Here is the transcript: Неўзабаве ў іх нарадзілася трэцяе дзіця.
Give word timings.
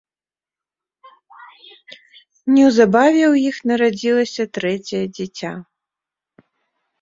Неўзабаве 2.53 3.21
ў 3.27 3.45
іх 3.51 3.57
нарадзілася 3.73 4.43
трэцяе 4.57 5.05
дзіця. 5.19 5.53